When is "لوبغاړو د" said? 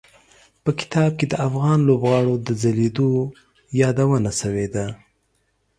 1.87-2.49